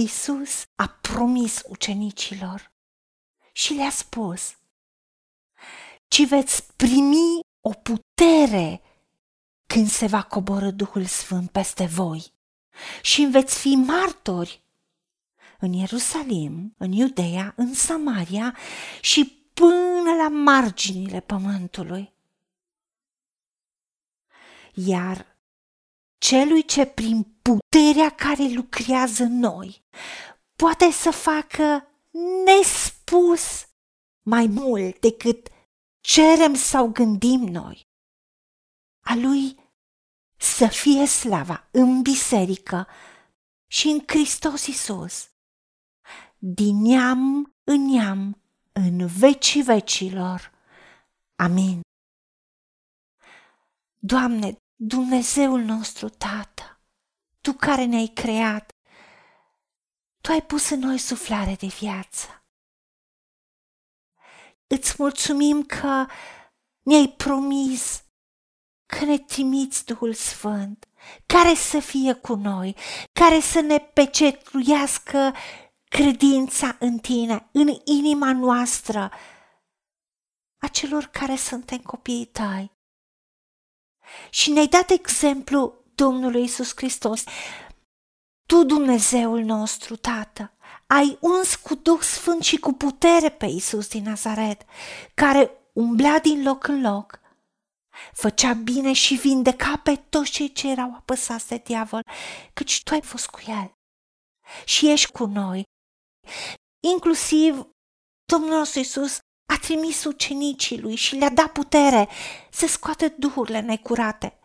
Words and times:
Isus 0.00 0.66
a 0.74 0.88
promis 0.88 1.62
ucenicilor 1.68 2.72
și 3.52 3.72
le-a 3.72 3.90
spus, 3.90 4.56
ci 6.08 6.26
veți 6.26 6.72
primi 6.76 7.40
o 7.60 7.70
putere 7.70 8.82
când 9.66 9.88
se 9.88 10.06
va 10.06 10.22
coborâ 10.22 10.70
Duhul 10.70 11.04
Sfânt 11.04 11.50
peste 11.50 11.86
voi 11.86 12.32
și 13.02 13.24
veți 13.24 13.58
fi 13.58 13.74
martori 13.74 14.62
în 15.58 15.72
Ierusalim, 15.72 16.74
în 16.76 16.92
Iudeea, 16.92 17.52
în 17.56 17.74
Samaria 17.74 18.56
și 19.00 19.24
până 19.54 20.14
la 20.16 20.28
marginile 20.28 21.20
pământului. 21.20 22.12
Iar 24.74 25.37
celui 26.18 26.64
ce 26.64 26.84
prin 26.84 27.22
puterea 27.42 28.10
care 28.10 28.48
lucrează 28.48 29.22
în 29.22 29.38
noi 29.38 29.84
poate 30.56 30.90
să 30.90 31.10
facă 31.10 31.88
nespus 32.44 33.68
mai 34.22 34.46
mult 34.46 35.00
decât 35.00 35.48
cerem 36.00 36.54
sau 36.54 36.88
gândim 36.88 37.40
noi. 37.40 37.86
A 39.06 39.14
lui 39.14 39.56
să 40.36 40.66
fie 40.66 41.06
slava 41.06 41.68
în 41.70 42.02
biserică 42.02 42.86
și 43.70 43.88
în 43.88 44.02
Hristos 44.06 44.66
Isus, 44.66 45.30
din 46.38 46.82
neam 46.82 47.52
în 47.64 47.80
neam, 47.80 48.42
în 48.72 49.06
vecii 49.06 49.62
vecilor. 49.62 50.52
Amin. 51.36 51.80
Doamne, 53.98 54.56
Dumnezeul 54.80 55.60
nostru, 55.60 56.08
Tată, 56.08 56.80
Tu 57.40 57.52
care 57.52 57.84
ne-ai 57.84 58.06
creat, 58.06 58.70
Tu 60.20 60.32
ai 60.32 60.42
pus 60.42 60.70
în 60.70 60.78
noi 60.78 60.98
suflare 60.98 61.54
de 61.54 61.66
viață. 61.66 62.44
Îți 64.66 64.94
mulțumim 64.98 65.62
că 65.62 66.06
ne-ai 66.82 67.08
promis 67.16 68.04
că 68.86 69.04
ne 69.04 69.18
trimiți 69.18 69.84
Duhul 69.84 70.14
Sfânt, 70.14 70.88
care 71.26 71.54
să 71.54 71.78
fie 71.80 72.12
cu 72.12 72.34
noi, 72.34 72.76
care 73.12 73.40
să 73.40 73.60
ne 73.60 73.78
pecetluiască 73.78 75.34
credința 75.84 76.76
în 76.80 76.98
tine, 76.98 77.48
în 77.52 77.68
inima 77.84 78.32
noastră, 78.32 79.12
a 80.58 80.68
celor 80.68 81.04
care 81.04 81.36
suntem 81.36 81.78
copiii 81.78 82.26
tăi. 82.26 82.77
Și 84.30 84.50
ne-ai 84.50 84.66
dat 84.66 84.90
exemplu 84.90 85.74
Domnului 85.94 86.42
Isus 86.42 86.72
Hristos. 86.76 87.24
Tu, 88.46 88.64
Dumnezeul 88.64 89.42
nostru, 89.42 89.96
Tată, 89.96 90.52
ai 90.86 91.18
uns 91.20 91.54
cu 91.54 91.74
Duh 91.74 92.00
Sfânt 92.00 92.42
și 92.42 92.56
cu 92.56 92.72
putere 92.72 93.28
pe 93.28 93.46
Isus 93.46 93.88
din 93.88 94.02
Nazaret, 94.02 94.62
care 95.14 95.50
umblea 95.72 96.20
din 96.20 96.42
loc 96.42 96.66
în 96.66 96.80
loc, 96.80 97.20
făcea 98.12 98.52
bine 98.52 98.92
și 98.92 99.14
vindeca 99.14 99.80
pe 99.84 99.96
toți 99.96 100.30
cei 100.30 100.52
ce 100.52 100.70
erau 100.70 100.94
apăsați 100.94 101.48
de 101.48 101.56
diavol, 101.64 102.02
căci 102.52 102.82
tu 102.82 102.94
ai 102.94 103.02
fost 103.02 103.26
cu 103.26 103.40
el 103.46 103.72
și 104.64 104.90
ești 104.90 105.12
cu 105.12 105.24
noi. 105.24 105.62
Inclusiv 106.92 107.66
Domnul 108.32 108.58
nostru 108.58 108.78
Iisus 108.78 109.16
a 109.16 109.20
trimis 109.58 110.04
ucenicii 110.04 110.80
lui 110.80 110.94
și 110.94 111.16
le-a 111.16 111.30
dat 111.30 111.52
putere 111.52 112.08
să 112.50 112.66
scoată 112.66 113.12
duhurile 113.16 113.60
necurate 113.60 114.38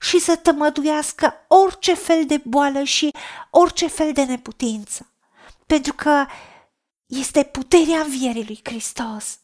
și 0.00 0.18
să 0.18 0.36
tămăduiască 0.36 1.34
orice 1.48 1.94
fel 1.94 2.26
de 2.26 2.42
boală 2.44 2.82
și 2.82 3.10
orice 3.50 3.86
fel 3.86 4.12
de 4.12 4.24
neputință. 4.24 5.12
Pentru 5.66 5.92
că 5.92 6.26
este 7.06 7.42
puterea 7.42 8.00
învierii 8.00 8.46
lui 8.46 8.60
Hristos. 8.62 9.38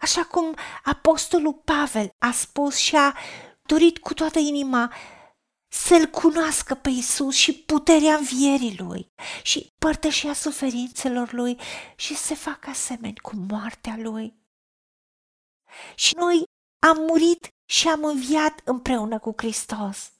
Așa 0.00 0.24
cum 0.24 0.56
apostolul 0.82 1.52
Pavel 1.52 2.14
a 2.18 2.30
spus 2.30 2.76
și 2.76 2.96
a 2.96 3.14
dorit 3.62 3.98
cu 3.98 4.14
toată 4.14 4.38
inima 4.38 4.92
să-L 5.72 6.06
cunoască 6.06 6.74
pe 6.74 6.88
Isus 6.88 7.34
și 7.34 7.62
puterea 7.62 8.14
învierii 8.16 8.76
Lui 8.78 9.06
și 9.42 9.68
părtășia 9.78 10.32
suferințelor 10.32 11.32
Lui 11.32 11.60
și 11.96 12.16
să 12.16 12.22
se 12.26 12.34
facă 12.34 12.70
asemeni 12.70 13.18
cu 13.18 13.36
moartea 13.36 13.96
Lui. 13.96 14.34
Și 15.94 16.14
noi 16.14 16.44
am 16.86 16.96
murit 16.96 17.48
și 17.70 17.88
am 17.88 18.04
înviat 18.04 18.60
împreună 18.64 19.18
cu 19.18 19.32
Hristos 19.36 20.12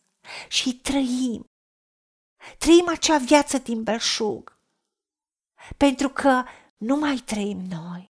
și 0.49 0.77
trăim. 0.77 1.45
Trăim 2.59 2.89
acea 2.89 3.19
viață 3.19 3.59
din 3.59 3.83
belșug, 3.83 4.59
pentru 5.77 6.09
că 6.09 6.45
nu 6.77 6.97
mai 6.97 7.17
trăim 7.17 7.59
noi, 7.59 8.11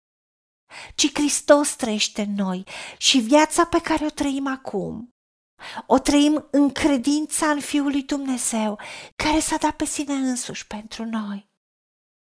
ci 0.95 1.13
Hristos 1.13 1.75
trăiește 1.75 2.21
în 2.21 2.33
noi 2.33 2.63
și 2.97 3.19
viața 3.19 3.65
pe 3.65 3.81
care 3.81 4.05
o 4.05 4.09
trăim 4.09 4.47
acum 4.47 5.12
o 5.85 5.99
trăim 5.99 6.47
în 6.51 6.71
credința 6.71 7.49
în 7.49 7.59
Fiul 7.59 7.91
lui 7.91 8.03
Dumnezeu, 8.03 8.79
care 9.15 9.39
s-a 9.39 9.57
dat 9.57 9.75
pe 9.75 9.85
sine 9.85 10.13
însuși 10.13 10.67
pentru 10.67 11.05
noi. 11.05 11.49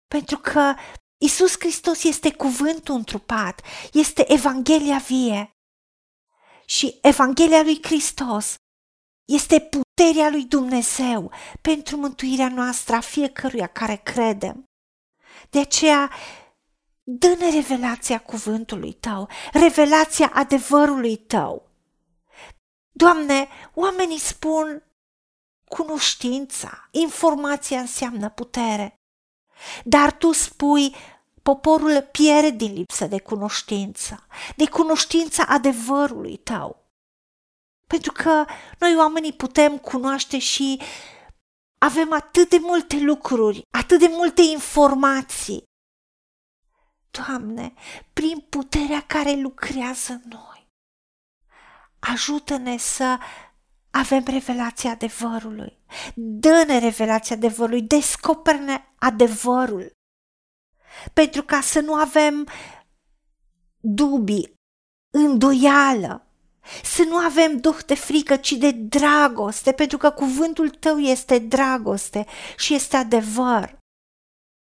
Pentru 0.07 0.37
că 0.37 0.73
Isus 1.17 1.55
Hristos 1.59 2.03
este 2.03 2.33
cuvântul 2.33 2.95
întrupat, 2.95 3.61
este 3.93 4.31
Evanghelia 4.33 4.97
vie. 4.97 5.51
Și 6.65 6.97
Evanghelia 7.01 7.61
lui 7.63 7.79
Hristos 7.81 8.55
este 9.25 9.59
puterea 9.59 10.29
lui 10.29 10.43
Dumnezeu 10.43 11.31
pentru 11.61 11.97
mântuirea 11.97 12.49
noastră 12.49 12.95
a 12.95 12.99
fiecăruia 12.99 13.67
care 13.67 13.95
credem. 13.95 14.63
De 15.49 15.59
aceea, 15.59 16.11
dă-ne 17.03 17.49
revelația 17.49 18.19
cuvântului 18.19 18.93
tău, 18.93 19.29
revelația 19.53 20.31
adevărului 20.33 21.15
tău. 21.15 21.66
Doamne, 22.97 23.47
oamenii 23.73 24.19
spun 24.19 24.83
cunoștința, 25.69 26.87
informația 26.91 27.79
înseamnă 27.79 28.29
putere. 28.29 28.93
Dar 29.83 30.11
tu 30.11 30.31
spui, 30.31 30.95
poporul 31.43 32.07
pierde 32.11 32.49
din 32.49 32.73
lipsă 32.73 33.05
de 33.05 33.19
cunoștință, 33.19 34.27
de 34.55 34.69
cunoștința 34.69 35.43
adevărului 35.43 36.37
tău. 36.37 36.85
Pentru 37.87 38.11
că 38.11 38.45
noi 38.79 38.95
oamenii 38.95 39.33
putem 39.33 39.77
cunoaște 39.77 40.39
și 40.39 40.81
avem 41.77 42.13
atât 42.13 42.49
de 42.49 42.57
multe 42.61 42.99
lucruri, 42.99 43.61
atât 43.77 43.99
de 43.99 44.07
multe 44.07 44.41
informații. 44.41 45.63
Doamne, 47.11 47.73
prin 48.13 48.39
puterea 48.39 49.01
care 49.01 49.31
lucrează 49.31 50.11
în 50.11 50.21
noi, 50.29 50.56
ajută-ne 52.11 52.77
să 52.77 53.17
avem 53.91 54.23
revelația 54.27 54.91
adevărului. 54.91 55.77
Dă-ne 56.15 56.79
revelația 56.79 57.35
adevărului, 57.35 57.81
descoperă-ne 57.81 58.81
adevărul. 58.95 59.91
Pentru 61.13 61.43
ca 61.43 61.61
să 61.61 61.79
nu 61.79 61.93
avem 61.93 62.47
dubii, 63.79 64.53
îndoială, 65.13 66.27
să 66.83 67.03
nu 67.03 67.15
avem 67.15 67.59
duh 67.59 67.77
de 67.85 67.95
frică, 67.95 68.35
ci 68.35 68.51
de 68.51 68.71
dragoste, 68.71 69.71
pentru 69.71 69.97
că 69.97 70.11
cuvântul 70.11 70.69
tău 70.69 70.97
este 70.97 71.39
dragoste 71.39 72.25
și 72.57 72.73
este 72.73 72.95
adevăr. 72.95 73.77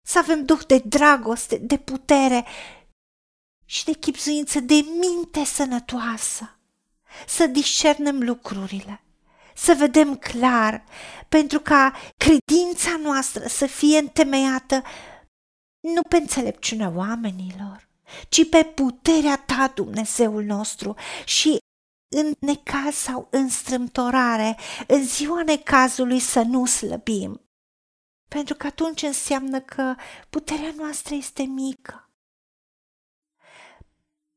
Să 0.08 0.20
avem 0.20 0.46
duh 0.46 0.66
de 0.68 0.78
dragoste, 0.86 1.58
de 1.58 1.78
putere 1.78 2.46
și 3.66 3.86
de 3.86 3.92
chipzuință, 3.92 4.60
de 4.60 4.86
minte 5.00 5.44
sănătoasă 5.44 6.59
să 7.28 7.48
discernem 7.48 8.24
lucrurile, 8.24 9.04
să 9.56 9.76
vedem 9.78 10.16
clar, 10.16 10.84
pentru 11.30 11.60
ca 11.60 11.94
credința 12.18 12.98
noastră 13.02 13.48
să 13.48 13.66
fie 13.66 13.98
întemeiată 13.98 14.84
nu 15.80 16.02
pe 16.10 16.18
înțelepciunea 16.18 16.92
oamenilor, 16.96 17.88
ci 18.30 18.50
pe 18.50 18.64
puterea 18.64 19.38
ta, 19.38 19.72
Dumnezeul 19.76 20.44
nostru, 20.44 20.96
și 21.26 21.58
în 22.16 22.34
necaz 22.40 22.96
sau 22.96 23.28
în 23.32 23.50
strâmtorare, 23.50 24.58
în 24.88 25.04
ziua 25.06 25.44
necazului 25.44 26.20
să 26.20 26.42
nu 26.42 26.66
slăbim. 26.66 27.42
Pentru 28.28 28.56
că 28.56 28.68
atunci 28.68 29.02
înseamnă 29.02 29.62
că 29.62 29.96
puterea 30.30 30.74
noastră 30.78 31.16
este 31.16 31.44
mică 31.44 32.10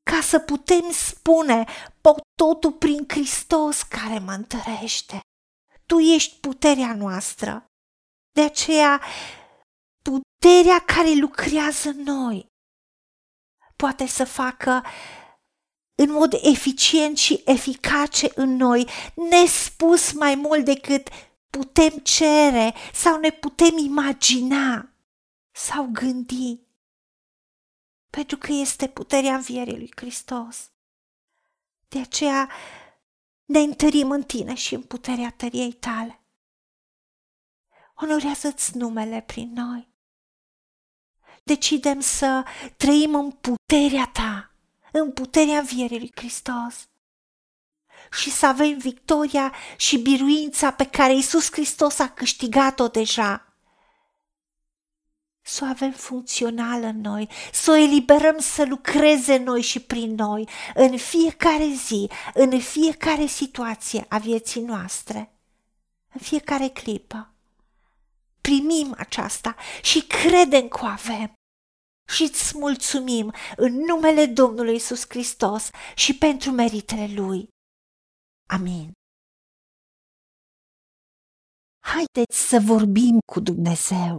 ca 0.02 0.20
să 0.20 0.38
putem 0.38 0.90
spune, 0.90 1.64
pot 2.00 2.21
totul 2.34 2.72
prin 2.72 3.04
Hristos 3.08 3.82
care 3.82 4.18
mă 4.18 4.32
întărește. 4.32 5.20
Tu 5.86 5.98
ești 5.98 6.40
puterea 6.40 6.94
noastră. 6.94 7.64
De 8.32 8.42
aceea, 8.42 9.00
puterea 10.02 10.78
care 10.78 11.12
lucrează 11.14 11.88
în 11.88 12.02
noi 12.02 12.50
poate 13.82 14.06
să 14.06 14.24
facă 14.24 14.84
în 15.94 16.10
mod 16.10 16.32
eficient 16.32 17.16
și 17.16 17.42
eficace 17.44 18.30
în 18.34 18.56
noi, 18.56 18.88
nespus 19.14 20.12
mai 20.12 20.34
mult 20.34 20.64
decât 20.64 21.08
putem 21.50 21.98
cere 21.98 22.74
sau 22.92 23.18
ne 23.18 23.30
putem 23.30 23.78
imagina 23.78 24.92
sau 25.54 25.88
gândi. 25.92 26.60
Pentru 28.10 28.36
că 28.36 28.52
este 28.52 28.88
puterea 28.88 29.34
învierii 29.34 29.76
lui 29.76 29.92
Hristos. 29.96 30.70
De 31.92 32.00
aceea 32.00 32.50
ne 33.44 33.58
întărim 33.58 34.10
în 34.10 34.22
tine 34.22 34.54
și 34.54 34.74
în 34.74 34.82
puterea 34.82 35.34
tăriei 35.36 35.72
tale. 35.72 36.22
Onorează-ți 37.94 38.76
numele 38.76 39.20
prin 39.20 39.52
noi. 39.52 39.88
Decidem 41.42 42.00
să 42.00 42.44
trăim 42.76 43.14
în 43.14 43.30
puterea 43.30 44.10
ta, 44.12 44.54
în 44.92 45.12
puterea 45.12 45.58
învierii 45.58 45.98
lui 45.98 46.12
Hristos 46.14 46.88
și 48.20 48.30
să 48.30 48.46
avem 48.46 48.78
victoria 48.78 49.54
și 49.76 49.98
biruința 49.98 50.72
pe 50.72 50.86
care 50.86 51.14
Isus 51.14 51.52
Hristos 51.52 51.98
a 51.98 52.08
câștigat-o 52.08 52.88
deja. 52.88 53.51
Să 55.44 55.64
o 55.64 55.68
avem 55.68 55.92
funcțională 55.92 56.86
în 56.86 57.00
noi, 57.00 57.28
să 57.52 57.70
o 57.70 57.74
eliberăm 57.74 58.38
să 58.38 58.64
lucreze 58.64 59.34
în 59.34 59.42
noi 59.42 59.62
și 59.62 59.80
prin 59.80 60.14
noi, 60.14 60.48
în 60.74 60.96
fiecare 60.96 61.66
zi, 61.66 62.10
în 62.34 62.60
fiecare 62.60 63.26
situație 63.26 64.04
a 64.08 64.18
vieții 64.18 64.62
noastre, 64.62 65.32
în 66.12 66.20
fiecare 66.20 66.68
clipă. 66.68 67.34
Primim 68.40 68.94
aceasta 68.98 69.56
și 69.82 70.06
credem 70.06 70.68
că 70.68 70.78
o 70.82 70.86
avem 70.86 71.32
și 72.08 72.22
îți 72.22 72.58
mulțumim 72.58 73.32
în 73.56 73.72
numele 73.74 74.26
Domnului 74.26 74.74
Isus 74.74 75.04
Hristos 75.08 75.70
și 75.94 76.18
pentru 76.18 76.50
meritele 76.50 77.14
Lui. 77.14 77.48
Amin. 78.48 78.92
Haideți 81.80 82.48
să 82.48 82.60
vorbim 82.60 83.18
cu 83.32 83.40
Dumnezeu, 83.40 84.18